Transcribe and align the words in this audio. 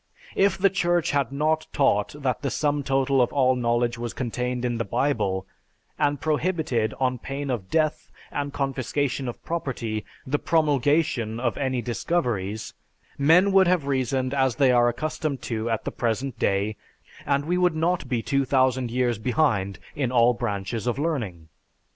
If 0.35 0.57
the 0.57 0.71
Church 0.71 1.11
had 1.11 1.31
not 1.31 1.67
taught 1.71 2.15
that 2.17 2.41
the 2.41 2.49
sum 2.49 2.81
total 2.81 3.21
of 3.21 3.31
all 3.31 3.55
knowledge 3.55 3.99
was 3.99 4.15
contained 4.15 4.65
in 4.65 4.79
the 4.79 4.83
Bible, 4.83 5.45
and 5.99 6.19
prohibited, 6.19 6.95
on 6.99 7.19
pain 7.19 7.51
of 7.51 7.69
death 7.69 8.09
and 8.31 8.51
confiscation 8.51 9.27
of 9.27 9.45
property, 9.45 10.03
the 10.25 10.39
promulgation 10.39 11.39
of 11.39 11.55
any 11.55 11.83
discoveries, 11.83 12.73
men 13.19 13.51
would 13.51 13.67
have 13.67 13.85
reasoned 13.85 14.33
as 14.33 14.55
they 14.55 14.71
are 14.71 14.89
accustomed 14.89 15.43
to 15.43 15.69
at 15.69 15.83
the 15.85 15.91
present 15.91 16.39
day, 16.39 16.77
and 17.23 17.45
we 17.45 17.59
would 17.59 17.75
not 17.75 18.09
be 18.09 18.23
2000 18.23 18.89
years 18.89 19.19
behind 19.19 19.77
in 19.95 20.11
all 20.11 20.33
branches 20.33 20.87
of 20.87 20.97
learning. 20.97 21.47